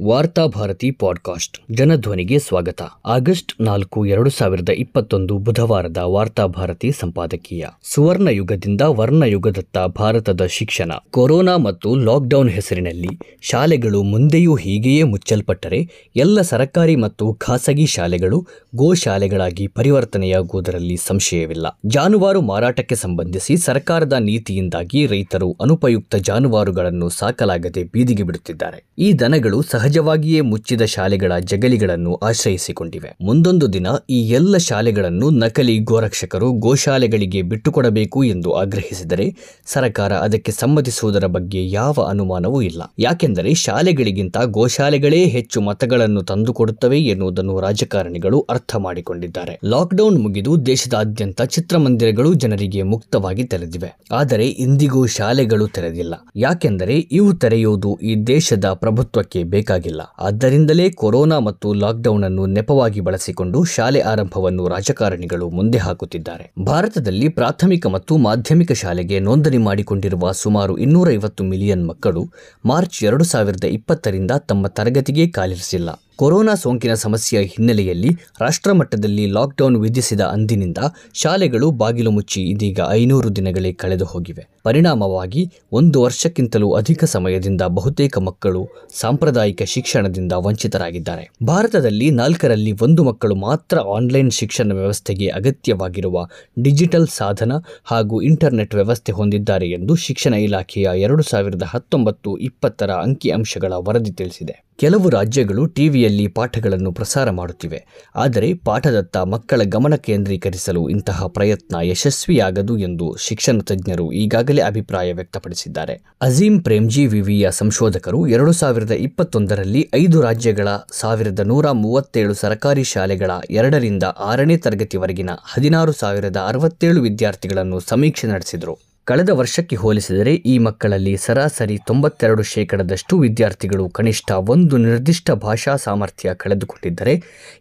Varthabharati 0.00 0.90
podcast 0.90 1.58
ಜನಧ್ವನಿಗೆ 1.72 2.38
ಸ್ವಾಗತ. 2.38 2.82
August 3.06 3.62
ನಾಲ್ಕು, 3.62 4.06
ಎರಡು 4.06 4.30
ಸಾವಿರದ 4.30 4.68
ಇಪ್ಪತ್ತೊಂದು 4.68 5.38
ಬುಧವಾರದ 5.38 5.96
ವಾರ್ತಾಭಾರತಿ 5.96 6.92
ಸಂಪಾದಕೀಯ. 7.00 7.66
ಸುವರ್ಣ 7.82 8.28
ಯುಗದಿಂದ 8.28 8.80
ವರ್ಣಯುಗದತ್ತ 8.80 9.78
ಭಾರತದ 9.78 10.46
ಶಿಕ್ಷಣ. 10.46 10.92
ಕೊರೋನಾ 11.10 11.56
ಮತ್ತು 11.56 11.94
ಲಾಕ್ಡೌನ್ 11.96 12.50
ಹೆಸರಿನಲ್ಲಿ 12.50 13.08
ಶಾಲೆಗಳು 13.40 14.02
ಮುಂದೆಯೂ 14.02 14.54
ಹೀಗೆಯೇ 14.54 15.02
ಮುಚ್ಚಲ್ಪಟ್ಟರೆ 15.02 15.88
ಎಲ್ಲ 16.16 16.40
ಸರಕಾರಿ 16.40 16.96
ಮತ್ತು 16.96 17.34
ಖಾಸಗಿ 17.34 17.86
ಶಾಲೆಗಳು 17.86 18.46
ಗೋ 18.74 18.94
ಶಾಲೆಗಳಾಗಿ 18.94 19.66
ಪರಿವರ್ತನೆಯಾಗುವುದರಲ್ಲಿ 19.66 20.96
ಸಂಶಯವಿಲ್ಲ. 20.96 21.66
ಜಾನುವಾರು 21.86 22.40
ಮಾರಾಟಕ್ಕೆ 22.40 22.94
ಸಂಬಂಧಿಸಿ 22.94 23.56
ಸರ್ಕಾರದ 23.56 24.12
ನೀತಿಯಿಂದಾಗಿ 24.12 25.06
ರೈತರು 25.06 25.56
ಅನುಪಯುಕ್ತ 25.62 26.16
ಜಾನುವಾರುಗಳನ್ನು 26.16 27.08
ಸಾಕಲಾಗದೆ 27.08 27.84
ಬೀದಿಗೆ 27.84 28.22
ಬಿಡುತ್ತಿದ್ದಾರೆ. 28.22 28.84
ಈ 28.98 29.12
ದನಗಳು 29.12 29.62
ಸಹಜವಾಗಿಯೇ 29.82 30.40
ಮುಚ್ಚಿದ 30.40 30.82
ಶಾಲೆಗಳ 30.82 31.32
ಜಗಲಿಗಳನ್ನು 31.38 32.14
ಆಶ್ರಯಿಸಿಕೊಂಡಿವೆ. 32.14 33.16
ಮುಂದೊಂದು 33.24 33.72
ದಿನ 33.72 33.86
ಈ 34.10 34.28
ಎಲ್ಲ 34.28 34.56
ಶಾಲೆಗಳನ್ನು 34.56 35.30
ನಕಲಿ 35.30 35.78
ಗೋರಕ್ಷಕರು 35.78 36.52
ಗೋಶಾಲೆಗಳಿಗೆ 36.52 37.42
ಬಿಟ್ಟುಕೊಡಬೇಕು 37.42 38.24
ಎಂದು 38.24 38.52
ಆಗ್ರಹಿಸಿದರೆ 38.52 39.26
ಸರ್ಕಾರ 39.66 40.12
ಅದಕ್ಕೆ 40.12 40.52
ಸಮ್ಮತಿಸುವುದರ 40.52 41.26
ಬಗ್ಗೆ 41.26 41.70
ಯಾವ 41.70 41.94
ಅನುಮಾನವೂ 42.08 42.62
ಇಲ್ಲ. 42.62 42.82
ಯಾಕೆಂದರೆ 42.98 43.54
ಶಾಲೆಗಳಿಗಿಂತ 43.54 44.36
ಗೋಶಾಲೆಗಳೇ 44.44 45.24
ಹೆಚ್ಚು 45.24 45.60
ಮತಗಳನ್ನು 45.60 46.22
ತಂದುಕೊಡುತ್ತವೆ 46.22 47.00
ಎನ್ನುವುದನ್ನು 47.00 47.60
ರಾಜಕಾರಣಿಗಳು 47.60 48.40
ಅರ್ಥ 48.50 48.76
ಮಾಡಿಕೊಂಡಿದ್ದಾರೆ. 48.76 49.60
ಲಾಕ್ಡೌನ್ 49.64 50.18
ಮುಗಿದು 50.18 50.66
ದೇಶದಾದ್ಯಂತ 50.66 51.42
ಚಿತ್ರಮಂದಿರಗಳು 51.42 52.34
ಜನರಿಗೆ 52.34 52.82
ಮುಕ್ತವಾಗಿ 52.82 53.44
ತೆರೆದಿವೆ. 53.44 53.98
ಆದರೆ 54.12 54.48
ಇಂದಿಗೂ 54.48 55.06
ಶಾಲೆಗಳು 55.06 55.68
ತೆರೆದಿಲ್ಲ. 55.68 56.14
ಯಾಕೆಂದರೆ 56.36 56.94
ಇವು 56.94 57.34
ತೆರೆಯುವುದು 57.34 57.98
ಈ 58.02 58.16
ದೇಶದ 58.16 58.64
ಪ್ರಭುತ್ವಕ್ಕೆ 58.64 59.42
ಬೇಕಾಗಿಲ್ಲ. 59.72 60.02
ಆದ್ದರಿಂದಲೇ 60.18 60.86
ಕೊರೋನಾ 60.90 61.38
ಮತ್ತು 61.38 61.68
ಲಾಕ್ಡೌನ್ 61.72 62.24
ಅನ್ನು 62.24 62.44
ನೆಪವಾಗಿ 62.46 63.00
ಬಳಸಿಕೊಂಡು 63.00 63.58
ಶಾಲೆ 63.64 64.00
ಆರಂಭವನ್ನು 64.12 64.68
ರಾಜಕಾರಣಿಗಳು 64.68 65.46
ಮುಂದೆ 65.50 65.78
ಹಾಕುತ್ತಿದ್ದಾರೆ. 65.78 66.44
ಭಾರತದಲ್ಲಿ 66.64 67.28
ಪ್ರಾಥಮಿಕ 67.28 67.86
ಮತ್ತು 67.86 68.16
ಮಾಧ್ಯಮಿಕ 68.16 68.72
ಶಾಲೆಗೆ 68.72 69.18
ನೋಂದಣಿ 69.20 69.60
ಮಾಡಿಕೊಂಡಿರುವ 69.68 70.32
ಸುಮಾರು 70.42 70.78
ಇನ್ನೂರೈವತ್ತು 70.78 71.44
ಮಿಲಿಯನ್ 71.44 71.84
ಮಕ್ಕಳು 71.88 72.24
ಮಾರ್ಚ್ 72.66 73.04
ಎರಡು 73.04 73.24
ಸಾವಿರದ 73.24 73.64
ಇಪ್ಪತ್ತರಿಂದ 73.78 74.32
ತಮ್ಮ 74.50 74.66
ತರಗತಿಗೆ 74.78 75.26
ಕಾಲಿರಿಸಿಲ್ಲ. 75.28 75.90
ಕೊರೋನಾ 76.22 76.54
ಸೋಂಕಿನ 76.54 76.94
ಸಮಸ್ಯೆಯ 76.94 77.44
ಹಿನ್ನೆಲೆಯಲ್ಲಿ 77.44 78.10
ರಾಷ್ಟ್ರಮಟ್ಟದಲ್ಲಿ 78.40 79.26
ಲಾಕ್ಡೌನ್ 79.26 79.76
ವಿಧಿಸಿದ 79.76 80.20
ಅಂದಿನಿಂದ 80.20 80.78
ಶಾಲೆಗಳು 81.14 81.70
ಬಾಗಿಲು 81.70 82.10
ಮುಚ್ಚಿ 82.10 82.42
ಇದೀಗ 82.42 82.80
ಐನೂರು 82.90 83.36
ದಿನಗಳೇ 83.36 83.72
ಕಳೆದು 83.72 84.04
ಹೋಗಿವೆ. 84.04 84.48
ಪರಿಣಾಮವಾಗಿ 84.62 85.52
ಒಂದು 85.72 86.02
ವರ್ಷಕ್ಕಿಂತಲೂ 86.02 86.72
ಅಧಿಕ 86.72 87.04
ಸಮಯದಿಂದ 87.04 87.62
ಬಹುತೇಕ 87.68 88.18
ಮಕ್ಕಳು 88.18 88.68
ಸಾಂಪ್ರದಾಯಿಕ 89.00 89.62
ಶಿಕ್ಷಣದಿಂದ 89.62 90.32
ವಂಚಿತರಾಗಿದ್ದಾರೆ. 90.32 91.30
ಭಾರತದಲ್ಲಿ 91.46 92.10
ನಾಲ್ಕರಲ್ಲಿ 92.10 92.72
ಒಂದು 92.82 93.04
ಮಕ್ಕಳು 93.04 93.34
ಮಾತ್ರ 93.34 93.78
ಆನ್ಲೈನ್ 93.78 94.30
ಶಿಕ್ಷಣ 94.30 94.72
ವ್ಯವಸ್ಥೆಗೆ 94.72 95.28
ಅಗತ್ಯವಾಗಿರುವ 95.28 96.26
ಡಿಜಿಟಲ್ 96.62 97.06
ಸಾಧನ 97.06 97.52
ಹಾಗೂ 97.84 98.20
ಇಂಟರ್ನೆಟ್ 98.20 98.74
ವ್ಯವಸ್ಥೆ 98.74 99.12
ಹೊಂದಿದ್ದಾರೆ 99.12 99.70
ಎಂದು 99.70 99.94
ಶಿಕ್ಷಣ 99.94 100.34
ಇಲಾಖೆಯ 100.34 100.88
ಎರಡು 100.96 101.22
ಸಾವಿರದ 101.22 101.62
ಹತ್ತೊಂಬತ್ತು 101.62 102.36
ಇಪ್ಪತ್ತರ 102.36 102.90
ಅಂಕಿಅಂಶಗಳ 102.90 103.72
ವರದಿ 103.72 104.10
ತಿಳಿಸಿದೆ. 104.12 104.72
ಕೆಲವು 104.80 105.08
ರಾಜ್ಯಗಳು 105.08 105.66
ಟಿವಿಯಲ್ಲಿ 105.66 106.11
ಪಾಠಗಳನ್ನು 106.26 106.92
ಪ್ರಸಾರ 106.92 107.30
ಮಾಡುತ್ತಿವೆ. 107.30 107.86
ಆದರೆ 108.16 108.54
ಪಾಠದತ್ತ 108.54 109.16
ಮಕ್ಕಳ 109.16 109.60
ಗಮನ 109.64 109.94
ಕೇಂದ್ರೀಕರಿಸಲು 109.94 110.88
ಇಂತಹ 110.88 111.26
ಪ್ರಯತ್ನ 111.26 111.76
ಯಶಸ್ವಿಯಾಗದು 111.82 112.78
ಎಂದು 112.78 113.16
ಶಿಕ್ಷಣ 113.16 113.58
ತಜ್ಞರು 113.58 114.12
ಈಗಾಗಲೇ 114.12 114.62
ಅಭಿಪ್ರಾಯ 114.62 115.12
ವ್ಯಕ್ತಪಡಿಸಿದ್ದಾರೆ. 115.12 116.02
ಅಜೀಂ 116.20 116.60
ಪ್ರೇಮ್ಜಿ, 116.60 117.06
ವಿವಿಯ 117.06 117.50
ಸಂಶೋಧಕರು 117.50 118.26
ಎರಡು 118.26 118.52
ಸಾವಿರದ 118.52 118.90
ಇಪ್ಪತ್ತೊಂದರಲ್ಲಿ 118.90 119.90
ಐದು 119.94 120.20
ರಾಜ್ಯಗಳ 120.20 120.68
ಸಾವಿರದ 120.92 121.40
ನೂರ 121.40 121.70
ಮೂವತ್ತೇಳು 121.70 122.34
ಸರ್ಕಾರಿ 122.34 122.84
ಶಾಲೆಗಳ 122.84 123.30
ಎರಡರಿಂದ 123.50 124.02
ಆರನೇ 124.02 124.56
ತರಗತಿವರೆಗಿನ 124.56 125.30
ಹದಿನಾರು 125.44 125.92
ಸಾವಿರದ 125.92 126.36
ಅರವತ್ತೇಳು 126.36 127.02
ವಿದ್ಯಾರ್ಥಿಗಳನ್ನು 127.02 127.80
ಸಮೀಕ್ಷೆ 127.80 128.28
ನಡೆಸಿದರು. 128.28 128.91
ಕಳೆದ 129.06 129.28
ವರ್ಷಕ್ಕೆ 129.28 129.76
ಹೋಲಿಸಿದರೆ 129.76 130.34
ಈ 130.34 130.58
ಮಕ್ಕಳಲ್ಲಿ 130.58 131.16
ಸರಾಸರಿ 131.16 131.78
ತೊಂಬತ್ತೆರಡು 131.78 132.42
ಶೇಕಡದಷ್ಟು 132.42 133.18
ವಿದ್ಯಾರ್ಥಿಗಳು 133.18 133.88
ಕನಿಷ್ಠ 133.88 134.32
ಒಂದು 134.32 134.76
ನಿರ್ದಿಷ್ಟ 134.76 135.30
ಭಾಷಾ 135.30 135.76
ಸಾಮರ್ಥ್ಯ 135.76 136.34
ಕಳೆದುಕೊಂಡಿದ್ದರೆ 136.34 137.14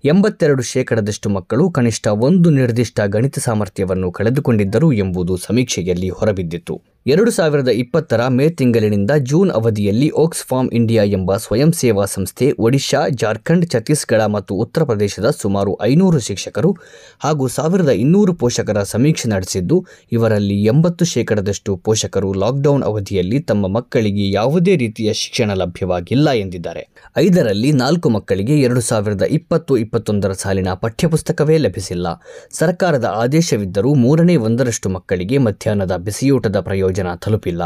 ಎಂಬತ್ತೆರಡು 0.05 0.61
ಶೇಕಡದಷ್ಟು 0.63 1.29
ಮಕ್ಕಳು 1.29 1.71
ಕನಿಷ್ಠ 1.71 2.07
ಒಂದು 2.07 2.49
ನಿರ್ದಿಷ್ಟ 2.49 2.99
ಗಣಿತ 3.07 3.39
ಸಾಮರ್ಥ್ಯವನ್ನು 3.39 4.11
ಕಳೆದುಕೊಂಡಿದ್ದರು 4.11 4.93
ಎಂಬುದು 4.93 5.37
ಸಮೀಕ್ಷೆಯಲ್ಲಿ 5.37 6.09
ಹೊರಬಿದ್ದಿತ್ತು. 6.09 6.90
ಎರಡು 7.05 7.31
ಸಾವಿರದ 7.31 7.67
ಇಪ್ಪತ್ತರ 7.67 8.27
ಮೇ 8.27 8.49
ತಿಂಗಳಿನಿಂದ 8.49 9.11
ಜೂನ್ 9.17 9.51
ಅವಧಿಯಲ್ಲಿ 9.51 10.09
ಓಕ್ಸ್ಫಾರ್ಮ್ 10.11 10.69
ಇಂಡಿಯಾ 10.71 11.03
ಎಂಬ 11.03 11.35
ಸ್ವಯಂ 11.35 11.73
ಸೇವಾ 11.73 12.05
ಸಂಸ್ಥೆ 12.05 12.51
ಒಡಿಶಾ, 12.51 13.07
ಜಾರ್ಖಂಡ್, 13.09 13.65
ಛತ್ತೀಸ್ಗಢ 13.71 14.21
ಮತ್ತು 14.25 14.55
ಉತ್ತರ 14.55 14.83
ಪ್ರದೇಶದ 14.83 15.29
ಸುಮಾರು 15.29 15.77
ಐನೂರು 15.81 16.19
ಶಿಕ್ಷಕರು 16.19 16.77
ಹಾಗೂ 17.19 17.47
ಸಾವಿರದ 17.47 17.89
ಇನ್ನೂರು 17.89 18.33
ಪೋಷಕರ 18.33 18.83
ಸಮೀಕ್ಷೆ 18.83 19.29
ನಡೆಸಿದ್ದು, 19.29 19.85
ಇವರಲ್ಲಿ 20.11 20.63
ಎಂಬತ್ತು 20.63 21.05
ಶೇಕಡದಷ್ಟು 21.05 21.77
ಪೋಷಕರು 21.77 22.33
ಲಾಕ್ಡೌನ್ 22.33 22.83
ಅವಧಿಯಲ್ಲಿ 22.83 23.39
ತಮ್ಮ 23.39 23.67
ಮಕ್ಕಳಿಗೆ 23.67 24.31
ಯಾವುದೇ 24.31 24.75
ರೀತಿಯ 24.75 25.13
ಶಿಕ್ಷಣ 25.13 25.53
ಲಭ್ಯವಾಗಿಲ್ಲ 25.53 26.29
ಎಂದಿದ್ದಾರೆ. 26.31 26.89
ಐದರಲ್ಲಿ 27.17 27.71
ನಾಲ್ಕು 27.71 28.09
ಮಕ್ಕಳಿಗೆ 28.09 28.61
ಎರಡು 28.61 28.81
ಸಾವಿರದ 28.81 29.21
ಇಪ್ಪತ್ತು 29.21 29.77
ಇಪ್ಪತ್ತೊಂದರ 29.77 30.31
ಸಾಲಿನ 30.31 30.73
ಪಠ್ಯಪುಸ್ತಕವೇ 30.73 31.57
ಲಭಿಸಿಲ್ಲ. 31.57 32.07
ಸರ್ಕಾರದ 32.51 33.05
ಆದೇಶವಿದ್ದರೂ 33.05 33.93
ಮೂರನೇ 33.93 34.35
ಒಂದರಷ್ಟು 34.35 34.89
ಮಕ್ಕಳಿಗೆ 34.89 35.37
ಮಧ್ಯಾಹ್ನದ 35.37 35.91
ಬಿಸಿಯೂಟದ 35.97 36.59
ಪ್ರಯೋಜನ 36.59 36.89
ತಲುಪಿಲ್ಲ. 36.99 37.61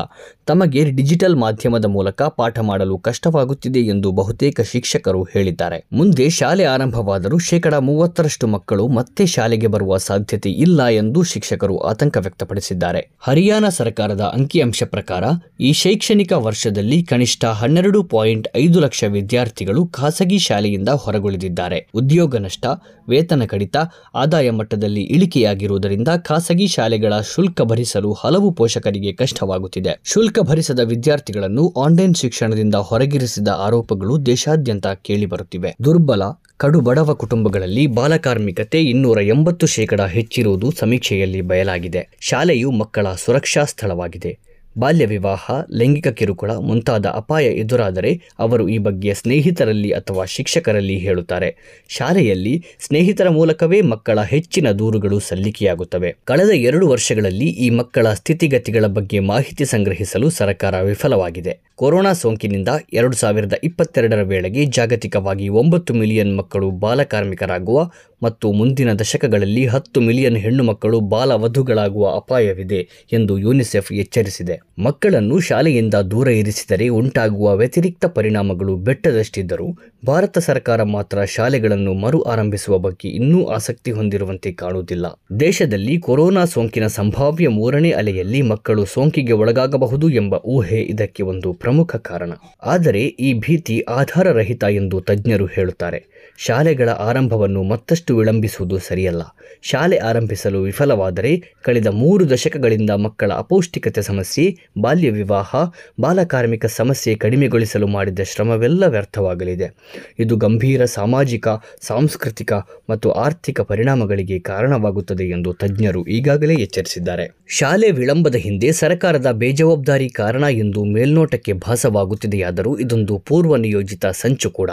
ತಮಗೆ 0.46 0.91
ಡಿಜಿಟಲ್ 0.91 1.36
ಮಾಧ್ಯಮದ 1.36 1.86
ಮೂಲಕ 1.86 2.22
ಪಾಠ 2.22 2.59
ಮಾಡಲು 2.59 2.97
ಕಷ್ಟವಾಗುತ್ತಿದೆ 2.97 3.80
ಎಂದು 3.80 4.12
ಬಹುತೇಕ 4.12 4.62
ಶಿಕ್ಷಕರು 4.62 5.24
ಹೇಳಿದ್ದಾರೆ. 5.24 5.86
ಮುಂದೆ 5.94 6.30
ಶಾಲೆ 6.30 6.63
ಆರಂಭವಾದರೂ 6.63 7.38
ಶೇಕಡಾ 7.38 7.80
ಮೂವತ್ತರಷ್ಟು 7.80 8.47
ಮಕ್ಕಳು 8.47 8.88
ಮತ್ತೆ 8.88 9.25
ಶಾಲೆಗೆ 9.25 9.68
ಬರುವ 9.68 9.97
ಸಾಧ್ಯತೆ 9.97 10.52
ಇಲ್ಲ 10.52 10.84
ಎಂದು 10.84 11.24
ಶಿಕ್ಷಕರು 11.24 11.78
ಆತಂಕ 11.78 12.18
ವ್ಯಕ್ತಪಡಿಸಿದ್ದಾರೆ. 12.18 13.09
ಹರಿಯಾಣ 13.19 13.66
ಸರ್ಕಾರದ 13.69 14.22
ಅಂಕಿಅಂಶ 14.22 14.84
ಪ್ರಕಾರ, 14.84 15.24
ಈ 15.59 15.74
ಶೈಕ್ಷಣಿಕ 15.74 16.31
ವರ್ಷದಲ್ಲಿ 16.31 17.03
ಕನಿಷ್ಠ 17.03 17.46
ಹನ್ನೆರಡು 17.46 18.03
ಪಾಯಿಂಟ್ 18.03 18.47
ಐದು 18.58 18.80
ಲಕ್ಷ 18.80 19.03
ವಿದ್ಯಾರ್ಥಿಗಳು 19.03 19.88
ಖಾಸಗಿ 19.88 20.40
ಶಾಲೆಯಿಂದ 20.40 20.90
ಹೊರಗುಳಿದಿದ್ದಾರೆ. 20.90 21.88
ಉದ್ಯೋಗ 21.94 22.35
ನಷ್ಟ, 22.35 22.66
ವೇತನ 23.09 23.44
ಕಡಿತ, 23.46 23.75
ಆದಾಯ 24.16 24.50
ಮಟ್ಟದಲ್ಲಿ 24.50 25.02
ಇಳಿಕೆಯಾಗಿರುವುದರಿಂದ 25.02 26.08
ಖಾಸಗಿ 26.18 26.68
ಶಾಲೆಗಳ 26.68 27.14
ಶುಲ್ಕ 27.35 27.62
ಭರಿಸಲು 27.62 28.14
ಹಲವು 28.14 28.52
ಪೋಷಕರಿಗೆ 28.52 29.14
ಕಷ್ಟವಾಗುತ್ತಿದೆ 29.16 30.00
ಶುಲ್ಕ 30.03 30.40
ಭರಿಸದ 30.40 30.80
ವಿದ್ಯಾರ್ಥಿಗಳನ್ನು 30.80 31.74
ಆನ್ಲೈನ್ 31.86 32.16
ಶಿಕ್ಷಣದಿಂದ 32.16 32.76
ಹೊರಗಿರಿಸಿದ 32.76 33.48
ಆರೋಪಗಳು 33.48 34.26
ದೇಶಾದ್ಯಂತ 34.26 34.88
ಕೇಳಿಬರುತ್ತಿವೆ 34.88 35.76
ದುರ್ಬಲ 35.84 36.24
ಕಡು 36.58 36.80
ಬಡವ 36.80 37.14
ಕುಟುಂಬಗಳಲ್ಲಿ 37.14 37.88
ಬಾಲಕಾರ್ಮಿಕತೆ 37.88 38.81
ಇನ್ನೂರ 38.81 39.22
ಎಂಬತ್ತು 39.22 39.66
ಶೇಕಡ 39.66 40.02
ಹೆಚ್ಚಿರುವುದು 40.02 40.72
ಸಮೀಕ್ಷೆಯಲ್ಲಿ 40.72 41.42
ಬಯಲಾಗಿದೆ. 41.42 42.08
ಶಾಲೆಯು 42.20 42.72
ಮಕ್ಕಳ 42.72 43.08
ಸುರಕ್ಷಾ 43.14 43.64
ಸ್ಥಳವಾಗಿದೆ. 43.64 44.31
ಬಾಲ್ಯ 44.78 45.06
ವಿವಾಹ 45.06 45.52
ಲೈಂಗಿಕ 45.74 46.08
ಕಿರುಕುಳ 46.08 46.52
ಮುಂತಾದ 46.52 47.06
ಅಪಾಯ 47.06 47.46
ಎದುರಾದರೆ 47.46 48.22
ಅವರು 48.40 48.69
ಈ 48.69 48.78
ಬಗ್ಗೆ 48.78 49.13
ಸ್ನೇಹಿತರಲ್ಲಿ 49.13 49.91
ಅಥವಾ 49.91 50.25
ಶಿಕ್ಷಕರಲ್ಲಿ 50.25 50.97
ಹೇಳುತ್ತಾರೆ. 50.97 51.56
ಶಾಲೆಯಲ್ಲಿ 51.90 52.63
ಸ್ನೇಹಿತರ 52.80 53.30
ಮೂಲಕವೇ 53.30 53.81
ಮಕ್ಕಳ 53.81 54.22
ಹೆಚ್ಚಿನ 54.22 54.72
ದೂರುಗಳು 54.72 55.19
ಸಲ್ಲಿಕೆಯಾಗುತ್ತವೆ. 55.19 56.16
ಕಳೆದ 56.25 56.50
ಎರಡು 56.50 56.88
ವರ್ಷಗಳಲ್ಲಿ 56.88 57.46
ಈ 57.46 57.69
ಮಕ್ಕಳ 57.69 58.14
ಸ್ಥಿತಿಗತಿಗಳ 58.14 58.85
ಬಗ್ಗೆ 58.85 59.19
ಮಾಹಿತಿ 59.19 59.66
ಸಂಗ್ರಹಿಸಲು 59.66 60.30
ಸರ್ಕಾರ 60.30 60.81
ವಿಫಲವಾಗಿದೆ. 60.81 61.59
ಕೊರೋನಾ 61.78 62.13
ಸೋಂಕಿನಿಂದ 62.13 62.68
ಎರಡು 62.94 63.16
ಸಾವಿರದ 63.16 63.53
ಇಪ್ಪತ್ತೆರಡರ 63.63 64.22
ವೇಳೆಗೆ 64.22 64.66
ಜಾಗತಿಕವಾಗಿ 64.66 65.50
ಒಂಬತ್ತು 65.50 65.94
ಮಿಲಿಯನ್ 65.94 66.38
ಮಕ್ಕಳು 66.38 66.72
ಬಾಲಕಾರ್ಮಿಕರಾಗುವ 66.72 67.91
ಮತ್ತು 68.24 68.52
ಮುಂದಿನ 68.52 68.94
ದಶಕಗಳಲ್ಲಿ 68.94 69.66
ಹತ್ತು 69.66 70.02
ಮಿಲಿಯನ್ 70.02 70.38
ಹೆಣ್ಣು 70.38 70.64
ಮಕ್ಕಳು 70.64 71.00
ಬಾಲವಧುಗಳಾಗುವ 71.00 72.14
ಅಪಾಯವಿದೆ 72.16 72.80
ಎಂದು 73.14 73.38
ಯುನಿಸೆಫ್ 73.38 73.91
ಎಚ್ಚರಿಸಿದೆ. 73.94 74.59
ಮಕ್ಕಳನ್ನು 74.80 75.40
ಶಾಲೆಯಿಂದ 75.40 75.94
ದೂರ 75.94 76.28
ಇರಿಸಿದರೆ 76.28 76.88
ಉಂಟಾಗುವ 76.88 77.56
ವ್ಯತಿರಿಕ್ತ 77.56 78.06
ಪರಿಣಾಮಗಳು 78.06 78.75
ಬೆಟ್ಟದಷ್ಟಿದ್ದರೂ 78.78 79.68
ಭಾರತ 80.06 80.38
ಸರ್ಕಾರ 80.38 80.84
ಮಾತ್ರ 80.84 81.26
ಶಾಲೆಗಳನ್ನು 81.26 81.94
ಮರು 81.94 82.22
ಆರಂಭಿಸುವ 82.22 82.78
ಬಗ್ಗೆ 82.78 83.09
ಇನ್ನೂ 83.09 83.46
ಆಸಕ್ತಿ 83.46 83.91
ಹೊಂದಿರುವಂತೆ 83.91 84.52
ಕಾಣುವುದಿಲ್ಲ. 84.52 85.05
ದೇಶದಲ್ಲಿ 85.40 85.97
ಕೊರೋನಾ 86.00 86.46
ಸೋಂಕಿನ 86.46 86.88
ಸಂಭಾವ್ಯ 86.88 87.47
ಮೂರನೇ 87.50 87.91
ಅಲೆಯಲ್ಲಿ 87.91 88.41
ಮಕ್ಕಳು 88.41 88.85
ಸೋಂಕಿಗೆ 88.85 89.34
ಒಳಗಾಗಬಹುದು 89.34 90.09
ಎಂಬ 90.09 90.35
ಊಹೆ 90.35 90.82
ಇದಕ್ಕೆ 90.82 91.23
ಒಂದು 91.23 91.52
ಪ್ರಮುಖ 91.66 91.96
ಕಾರಣ. 91.96 92.32
ಆದರೆ 92.64 93.02
ಈ 93.02 93.34
ಭೀತಿ 93.34 93.79
ಆಧಾರರಹಿತ 93.79 94.64
ಎಂದು 94.64 95.02
ತಜ್ಞರು 95.02 95.46
ಹೇಳುತ್ತಾರೆ. 95.46 96.16
ಶಾಲೆಗಳ 96.38 96.90
ಆರಂಭವನ್ನು 96.90 97.64
ಮತ್ತಷ್ಟು 97.64 98.17
ವಿಳಂಬಿಸುವುದು 98.17 98.78
ಸರಿಯಲ್ಲ. 98.78 99.22
ಶಾಲೆ 99.62 99.97
ಆರಂಭಿಸಲು 99.97 100.62
ವಿಫಲವಾದರೆ 100.62 101.32
ಕಳೆದ 101.62 101.88
ಮೂರು 101.88 102.29
ದಶಕಗಳಿಂದ 102.29 102.90
ಮಕ್ಕಳ 102.90 103.32
ಅಪೌಷ್ಟಿಕತೆ 103.32 104.02
ಸಮಸ್ಯೆ, 104.02 104.58
ಬಾಲ್ಯ 104.82 105.09
ವಿವಾಹ 105.09 105.56
ಬಾಲಕಾರ್ಮಿಕ 106.02 106.66
ಸಮಸ್ಯೆ 106.66 107.16
ಕಡಿಮೆಗೊಳಿಸಲು 107.16 107.88
ಮಾಡಿದ 107.88 108.20
ಶ್ರಮವೆಲ್ಲ 108.20 108.88
ವ್ಯರ್ಥವಾಗಲಿದೆ. 108.88 109.76
ಇದು 110.20 110.35
ಗಂಭೀರ 110.35 110.85
ಸಾಮಾಜಿಕ, 110.85 111.47
ಸಾಂಸ್ಕೃತಿಕ 111.82 112.53
ಮತ್ತು 112.90 113.12
ಆರ್ಥಿಕ 113.12 113.62
ಪರಿಣಾಮಗಳಿಗೆ 113.62 114.40
ಕಾರಣವಾಗುತ್ತದೆ 114.40 115.23
ಎಂದು 115.23 115.53
ತಜ್ಞರು 115.53 116.06
ಈಗಾಗಲೇ 116.06 116.53
ಎಚ್ಚರಿಸಿದ್ದಾರೆ. 116.53 117.35
ಶಾಲೆ 117.47 117.91
ವಿಳಂಬದ 117.91 118.35
ಹಿಂದೆ 118.35 118.72
ಸರ್ಕಾರದ 118.72 119.32
ಬೇಜವಾಬ್ದಾರಿ 119.32 120.09
ಕಾರಣ 120.09 120.44
ಎಂದು 120.44 120.84
ಮೇಲ್ನೋಟಕ್ಕೆ 120.84 121.53
ಭಾಸವಾಗುತ್ತಿದೆಯಾದರೂ 121.55 122.78
ಇದೊಂದು 122.78 123.19
ಪೂರ್ವ 123.19 123.55
ನಿಯೋಜಿತ 123.55 124.05
ಸಂಚು 124.05 124.52
ಕೂಡ. 124.52 124.69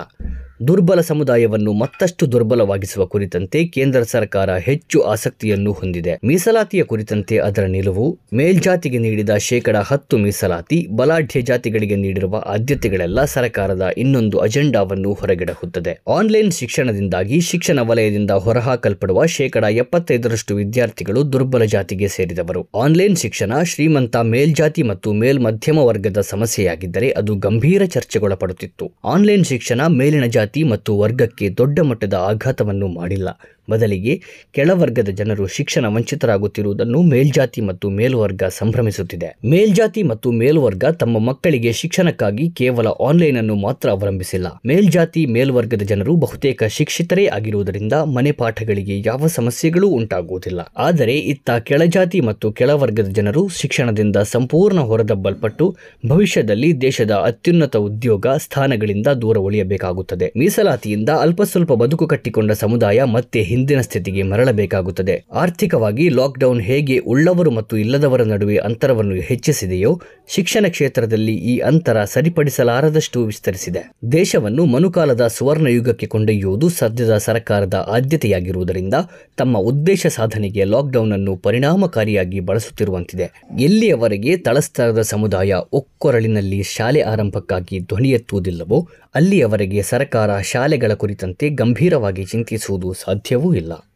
ದುರ್ಬಲ 0.69 1.00
ಸಮುದಾಯವನ್ನು 1.00 1.73
ಮತ್ತಷ್ಟು 1.73 2.32
ದುರ್ಬಲವಾಗಿಸುವ 2.32 3.06
ಕುರಿತಂತೆ 3.06 3.64
ಕೇಂದ್ರ 3.64 4.03
ಸರ್ಕಾರ 4.03 4.56
ಹೆಚ್ಚು 4.56 5.00
ಆಸಕ್ತಿಯನ್ನು 5.03 5.73
ಹೊಂದಿದೆ. 5.73 6.19
ಮೀಸಲಾತಿಯ 6.25 6.82
ಕುರಿತಂತೆ 6.82 7.38
ಅದರ 7.38 7.64
ನಿಲುವು, 7.64 8.19
ಮೇಲ್ಜಾತಿಗೆ 8.35 8.99
ನೀಡಿದ 8.99 9.31
ಶೇಕಡ 9.37 9.76
ಹತ್ತು 9.76 10.19
ಮೀಸಲಾತಿ, 10.19 10.88
ಬಲಾಢ್ಯ 10.97 11.43
ಜಾತಿಗಳಿಗೆ 11.43 11.97
ನೀಡಿರುವ 11.97 12.43
ಆದ್ಯತೆಗಳೆಲ್ಲ 12.47 13.25
ಸರ್ಕಾರದ 13.25 13.88
ಇನ್ನೊಂದು 13.97 14.38
ಅಜೆಂಡಾವನ್ನು 14.38 15.12
ಹೊರಗಿಡಹುತ್ತದೆ. 15.12 16.00
ಆನ್ಲೈನ್ 16.09 16.53
ಶಿಕ್ಷಣದಿಂದಾಗಿ 16.53 17.41
ಶಿಕ್ಷಣ 17.41 17.79
ವಲಯದಿಂದ 17.81 18.31
ಹೊರಹಾಕಲ್ಪಡುವ 18.31 19.26
ಶೇಕಡ 19.26 19.65
ಎಪ್ಪತ್ತೈದರಷ್ಟು 19.65 20.55
ವಿದ್ಯಾರ್ಥಿಗಳು 20.55 21.32
ದುರ್ಬಲ 21.32 21.65
ಜಾತಿಗೆ 21.65 22.08
ಸೇರಿದವರು. 22.08 22.69
ಆನ್ಲೈನ್ 22.75 23.17
ಶಿಕ್ಷಣ 23.17 23.62
ಶ್ರೀಮಂತ 23.62 24.17
ಮೇಲ್ಜಾತಿ 24.17 24.82
ಮತ್ತು 24.82 25.12
ಮೇಲ್ಮಧ್ಯಮ 25.12 25.79
ವರ್ಗದ 25.79 26.20
ಸಮಸ್ಯೆಯಾಗಿದ್ದರೆ 26.20 27.11
ಅದು 27.11 27.35
ಗಂಭೀರ 27.35 27.82
ಚರ್ಚೆಗೊಳಪಡುತ್ತಿತ್ತು. 27.85 28.93
ಆನ್ಲೈನ್ 29.05 29.44
ಶಿಕ್ಷಣ 29.44 29.81
ಮೇಲಿನ 29.87 30.25
ಜಾತಿ 30.53 30.63
ಮತ್ತು 30.63 30.99
ವರ್ಗಕ್ಕೆ 30.99 31.49
ದೊಡ್ಡ 31.51 31.81
ಮಟ್ಟದ 31.81 32.15
ಆಘಾತವನ್ನು 32.15 32.87
ಮಾಡಿಲ್ಲ. 32.87 33.29
ಬದಲಿಗೆ 33.71 34.15
ಕೆಳವರ್ಗದ 34.53 35.09
ಜನರು 35.09 35.47
ಶಿಕ್ಷಣ 35.47 35.85
ವಂಚಿತರಾಗುತ್ತಿರುವುದನ್ನು 35.87 37.03
ಮೇಲ್ಜಾತಿ 37.03 37.61
ಮತ್ತು 37.61 37.91
ಮೇಲ್ವರ್ಗ 37.91 38.43
ಸಂಭ್ರಮಿಸುತ್ತಿದೆ. 38.59 39.29
ಮೇಲ್ಜಾತಿ 39.45 40.03
ಮತ್ತು 40.03 40.33
ಮೇಲ್ವರ್ಗ 40.33 40.85
ತಮ್ಮ 40.85 41.19
ಮಕ್ಕಳಿಗೆ 41.19 41.73
ಶಿಕ್ಷಣಕ್ಕಾಗಿ 41.73 42.51
ಕೇವಲ 42.51 42.89
ಆನ್ಲೈನ್ 43.01 43.39
ಅನ್ನು 43.39 43.55
ಮಾತ್ರ 43.55 43.91
ಅವಲಂಬಿಸಿಲ್ಲ. 43.91 44.47
ಮೇಲ್ಜಾತಿ, 44.67 45.27
ಮೇಲ್ವರ್ಗದ 45.27 45.83
ಜನರು 45.83 46.17
ಬಹುತೇಕ 46.17 46.65
ಶಿಕ್ಷಿತರೇ 46.65 47.27
ಆಗಿರುವುದರಿಂದ 47.27 47.93
ಮನೆ 47.93 48.33
ಪಾಠಗಳಿಗೆ 48.33 48.97
ಯಾವ 49.07 49.27
ಸಮಸ್ಯೆಗಳೂ 49.27 49.89
ಉಂಟಾಗುವುದಿಲ್ಲ. 49.89 50.61
ಆದರೆ 50.79 51.17
ಇತ್ತ 51.35 51.51
ಕೆಳಜಾತಿ 51.51 52.21
ಮತ್ತು 52.21 52.53
ಕೆಳವರ್ಗದ 52.53 53.09
ಜನರು 53.09 53.49
ಶಿಕ್ಷಣದಿಂದ 53.49 54.17
ಸಂಪೂರ್ಣ 54.17 54.81
ಹೊರದಬ್ಬಲ್ಪಟ್ಟು 54.81 55.69
ಭವಿಷ್ಯದಲ್ಲಿ 56.09 56.81
ದೇಶದ 56.81 57.11
ಅತ್ಯುನ್ನತ 57.11 57.77
ಉದ್ಯೋಗ 57.77 58.27
ಸ್ಥಾನಗಳಿಂದ 58.37 59.07
ದೂರ 59.23 59.39
ಉಳಿಯಬೇಕಾಗುತ್ತದೆ. 59.39 60.33
ಮೀಸಲಾತಿಯಿಂದ 60.43 61.09
ಅಲ್ಪ 61.09 61.43
ಸ್ವಲ್ಪ 61.43 61.73
ಬದುಕು 61.73 62.06
ಕಟ್ಟಿಕೊಂಡ 62.06 62.53
ಸಮುದಾಯ 62.53 63.03
ಮತ್ತೆ 63.03 63.43
ಹಿಂದಿನ 63.43 63.81
ಸ್ಥಿತಿಗೆ 63.81 64.23
ಮರಳಬೇಕಾಗುತ್ತದೆ. 64.23 65.25
ಆರ್ಥಿಕವಾಗಿ 65.33 66.09
ಲಾಕ್ಡೌನ್ 66.09 66.61
ಹೇಗೆ 66.61 66.99
ಉಳ್ಳವರು 66.99 67.50
ಮತ್ತು 67.50 67.77
ಇಲ್ಲದವರ 67.77 68.23
ನಡುವೆ 68.23 68.56
ಅಂತರವನ್ನು 68.56 69.15
ಹೆಚ್ಚಿಸಿದೆಯೋ, 69.15 70.00
ಶಿಕ್ಷಣ 70.29 70.67
ಕ್ಷೇತ್ರದಲ್ಲಿ 70.69 71.35
ಈ 71.35 71.59
ಅಂತರ 71.59 72.05
ಸರಿಪಡಿಸಲಾರದಷ್ಟು 72.05 73.25
ವಿಸ್ತರಿಸಿದೆ. 73.25 73.83
ದೇಶವನ್ನು 74.12 74.65
ಮನುಕಾಲದ 74.65 75.27
ಸುವರ್ಣ 75.27 75.67
ಯುಗಕ್ಕೆ 75.67 76.06
ಕೊಂಡೊಯ್ಯುವುದು 76.06 76.69
ಸದ್ಯದ 76.69 77.17
ಸರ್ಕಾರದ 77.17 77.89
ಆದ್ಯತೆಯಾಗಿರುವುದರಿಂದ 77.89 78.94
ತಮ್ಮ 79.37 79.59
ಉದ್ದೇಶ 79.59 80.06
ಸಾಧನೆಗೆ 80.06 80.65
ಲಾಕ್ಡೌನ್ 80.65 81.12
ಅನ್ನು 81.12 81.37
ಪರಿಣಾಮಕಾರಿಯಾಗಿ 81.37 82.41
ಬಳಸುತ್ತಿರುವಂತಿದೆ. 82.41 83.31
ಎಲ್ಲಿಯವರೆಗೆ 83.61 84.37
ತಳಸ್ತರದ 84.37 85.00
ಸಮುದಾಯ 85.03 85.55
ಒಕ್ಕೊರಳಿನಲ್ಲಿ 85.73 86.62
ಶಾಲೆ 86.62 87.00
ಆರಂಭಕ್ಕಾಗಿ 87.00 87.81
ಧ್ವನಿ 87.81 88.11
ಎತ್ತುವುದಿಲ್ಲವೋ 88.11 88.89
ಅಲ್ಲಿಯವರೆಗೆ 89.15 89.83
ಸರ್ಕಾರ 89.83 90.31
ಶಾಲೆಗಳ 90.40 90.93
ಕುರಿತಂತೆ 90.94 91.49
ಗಂಭೀರವಾಗಿ 91.49 92.25
ಚಿಂತಿಸುವುದು 92.25 92.93
ಸಾಧ್ಯವೂ 92.93 93.55
ಇಲ್ಲ. 93.55 93.88